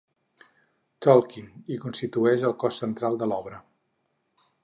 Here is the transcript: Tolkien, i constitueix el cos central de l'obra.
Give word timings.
Tolkien, 1.05 1.51
i 1.75 1.77
constitueix 1.83 2.47
el 2.49 2.57
cos 2.65 2.81
central 2.85 3.19
de 3.25 3.31
l'obra. 3.33 3.63